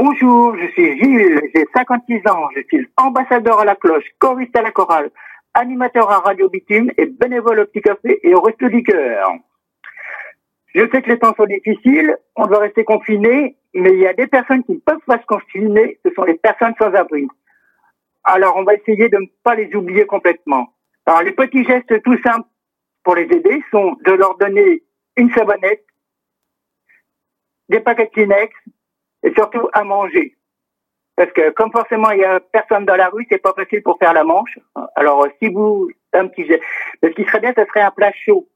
Bonjour, 0.00 0.56
je 0.56 0.68
suis 0.68 0.96
Gilles, 0.96 1.40
j'ai 1.52 1.66
56 1.74 2.18
ans, 2.30 2.48
je 2.54 2.62
suis 2.68 2.86
ambassadeur 2.96 3.58
à 3.58 3.64
la 3.64 3.74
cloche, 3.74 4.04
choriste 4.20 4.54
à 4.54 4.62
la 4.62 4.70
chorale, 4.70 5.10
animateur 5.54 6.08
à 6.08 6.20
Radio 6.20 6.48
Bitume 6.48 6.92
et 6.96 7.06
bénévole 7.06 7.58
au 7.58 7.66
petit 7.66 7.80
café 7.80 8.20
et 8.22 8.32
au 8.32 8.40
resto 8.40 8.68
du 8.68 8.84
cœur. 8.84 9.32
Je 10.72 10.88
sais 10.88 11.02
que 11.02 11.08
les 11.08 11.18
temps 11.18 11.34
sont 11.34 11.46
difficiles, 11.46 12.16
on 12.36 12.46
doit 12.46 12.60
rester 12.60 12.84
confiné, 12.84 13.56
mais 13.74 13.90
il 13.90 13.98
y 13.98 14.06
a 14.06 14.12
des 14.12 14.28
personnes 14.28 14.62
qui 14.62 14.74
ne 14.74 14.78
peuvent 14.78 15.04
pas 15.04 15.18
se 15.18 15.26
confiner, 15.26 15.98
ce 16.04 16.12
sont 16.14 16.22
les 16.22 16.38
personnes 16.38 16.74
sans 16.80 16.94
abri. 16.94 17.26
Alors 18.22 18.56
on 18.56 18.62
va 18.62 18.74
essayer 18.74 19.08
de 19.08 19.16
ne 19.16 19.26
pas 19.42 19.56
les 19.56 19.74
oublier 19.74 20.06
complètement. 20.06 20.74
Alors 21.06 21.22
les 21.22 21.32
petits 21.32 21.64
gestes 21.64 22.00
tout 22.04 22.18
simples 22.24 22.46
pour 23.02 23.16
les 23.16 23.24
aider 23.24 23.64
sont 23.72 23.96
de 24.04 24.12
leur 24.12 24.38
donner 24.38 24.84
une 25.16 25.32
savonnette, 25.32 25.84
des 27.68 27.80
paquets 27.80 28.04
de 28.04 28.10
Kleenex 28.10 28.54
et 29.22 29.32
surtout 29.34 29.68
à 29.72 29.84
manger. 29.84 30.34
Parce 31.16 31.32
que 31.32 31.50
comme 31.50 31.72
forcément 31.72 32.10
il 32.10 32.20
y 32.20 32.24
a 32.24 32.38
personne 32.38 32.84
dans 32.84 32.96
la 32.96 33.08
rue, 33.08 33.26
c'est 33.28 33.42
pas 33.42 33.52
facile 33.52 33.82
pour 33.82 33.98
faire 33.98 34.12
la 34.12 34.24
manche. 34.24 34.58
Alors 34.94 35.26
si 35.42 35.48
vous 35.48 35.90
un 36.12 36.28
petit 36.28 36.48
ce 37.02 37.08
qui 37.08 37.24
serait 37.24 37.40
bien, 37.40 37.52
ce 37.56 37.64
serait 37.64 37.80
un 37.80 37.90
plat 37.90 38.12
chaud, 38.24 38.46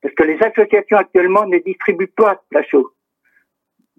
parce 0.00 0.14
que 0.14 0.22
les 0.22 0.42
associations 0.42 0.96
actuellement 0.96 1.44
ne 1.46 1.58
distribuent 1.58 2.06
pas 2.06 2.34
de 2.34 2.40
plat 2.48 2.62
chaud. 2.62 2.90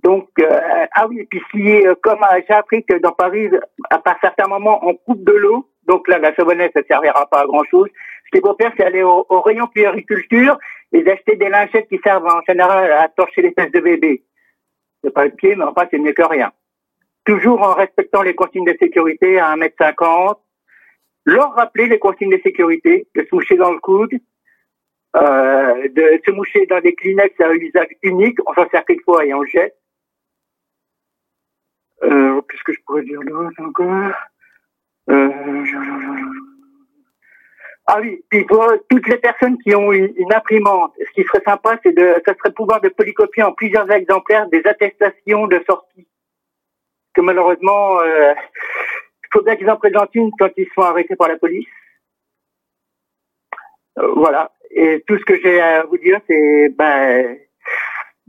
Donc 0.04 0.30
euh, 0.40 0.86
ah 0.94 1.08
oui, 1.08 1.20
et 1.20 1.26
puis 1.26 1.42
si 1.52 1.86
euh, 1.86 1.96
comme 2.02 2.24
euh, 2.24 2.42
j'ai 2.48 2.54
appris 2.54 2.84
que 2.84 2.96
dans 2.98 3.12
Paris, 3.12 3.50
à 3.90 4.00
par 4.00 4.18
certains 4.22 4.48
moments, 4.48 4.80
on 4.88 4.96
coupe 4.96 5.24
de 5.24 5.34
l'eau, 5.34 5.70
donc 5.88 6.08
là 6.08 6.18
la 6.18 6.34
savonnette 6.36 6.72
ça 6.74 6.82
servira 6.88 7.28
pas 7.28 7.42
à 7.42 7.46
grand 7.46 7.64
chose. 7.66 7.90
Ce 8.26 8.32
qu'il 8.32 8.42
faut 8.42 8.56
faire, 8.60 8.74
c'est 8.78 8.84
aller 8.84 9.04
au, 9.04 9.26
au 9.30 9.42
rayon 9.42 9.68
puériculture 9.68 10.58
et 10.92 11.04
d'acheter 11.04 11.36
des 11.36 11.50
lingettes 11.50 11.88
qui 11.88 12.00
servent 12.04 12.26
en 12.26 12.42
général 12.48 12.92
à 12.92 13.10
torcher 13.10 13.42
les 13.42 13.52
fesses 13.52 13.72
de 13.72 13.80
bébé. 13.80 14.24
Le 15.16 15.30
pied, 15.32 15.56
mais 15.56 15.64
enfin, 15.64 15.88
c'est 15.90 15.98
mieux 15.98 16.14
que 16.14 16.24
rien. 16.24 16.52
Toujours 17.26 17.62
en 17.62 17.74
respectant 17.74 18.22
les 18.22 18.36
consignes 18.36 18.66
de 18.66 18.78
sécurité 18.80 19.40
à 19.40 19.56
1m50. 19.56 20.38
Leur 21.26 21.54
rappeler 21.54 21.88
les 21.88 22.00
consignes 22.00 22.32
de 22.32 22.42
sécurité, 22.42 23.08
de 23.16 23.24
se 23.24 23.36
moucher 23.36 23.58
dans 23.58 23.72
le 23.72 23.80
coude, 23.80 24.14
euh, 25.16 25.88
de 25.90 26.22
se 26.26 26.32
moucher 26.32 26.66
dans 26.68 26.80
des 26.80 26.94
Kleenex 26.94 27.40
à 27.42 27.54
usage 27.54 27.88
unique, 28.04 28.38
on 28.46 28.54
s'en 28.54 28.70
sert 28.70 28.86
qu'une 28.86 29.02
fois 29.02 29.26
et 29.26 29.34
on 29.34 29.44
jette. 29.46 29.76
Euh, 32.04 32.42
Qu'est-ce 32.50 32.64
que 32.64 32.74
je 32.74 32.80
pourrais 32.86 33.04
dire 33.04 33.22
d'autre 33.22 33.62
encore? 33.62 34.14
Euh, 35.10 35.66
ah 37.90 38.00
oui, 38.02 38.22
puis 38.30 38.44
pour 38.44 38.70
toutes 38.90 39.08
les 39.08 39.18
personnes 39.18 39.58
qui 39.60 39.74
ont 39.74 39.94
une, 39.94 40.34
imprimante, 40.34 40.94
ce 41.00 41.10
qui 41.14 41.24
serait 41.24 41.44
sympa, 41.46 41.80
c'est 41.82 41.94
de, 41.94 42.22
ça 42.26 42.36
serait 42.36 42.52
pouvoir 42.52 42.82
de 42.82 42.90
polycopier 42.90 43.44
en 43.44 43.54
plusieurs 43.54 43.90
exemplaires 43.90 44.50
des 44.50 44.62
attestations 44.66 45.48
de 45.48 45.64
sortie. 45.66 46.06
Que 47.14 47.22
malheureusement, 47.22 48.02
euh, 48.02 48.34
il 48.34 49.28
faut 49.32 49.42
bien 49.42 49.56
qu'ils 49.56 49.70
en 49.70 49.78
présentent 49.78 50.14
une 50.16 50.32
quand 50.38 50.50
ils 50.58 50.68
sont 50.76 50.82
arrêtés 50.82 51.16
par 51.16 51.30
la 51.30 51.38
police. 51.38 51.66
Euh, 54.00 54.12
voilà. 54.18 54.52
Et 54.70 55.02
tout 55.08 55.18
ce 55.18 55.24
que 55.24 55.40
j'ai 55.42 55.62
à 55.62 55.84
vous 55.84 55.98
dire, 55.98 56.20
c'est, 56.28 56.68
ben, 56.78 57.38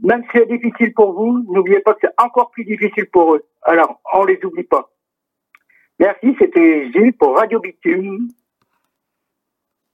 même 0.01 0.23
si 0.23 0.29
c'est 0.35 0.47
difficile 0.47 0.93
pour 0.93 1.11
vous, 1.11 1.43
n'oubliez 1.51 1.81
pas 1.81 1.95
que 1.95 1.99
c'est 2.03 2.23
encore 2.23 2.51
plus 2.51 2.63
difficile 2.63 3.09
pour 3.11 3.35
eux. 3.35 3.45
Alors, 3.63 3.99
on 4.13 4.23
les 4.23 4.39
oublie 4.45 4.63
pas. 4.63 4.89
Merci, 5.99 6.33
c'était 6.39 6.89
Gilles 6.93 7.17
pour 7.19 7.35
Radio 7.35 7.59
Bitume. 7.59 8.29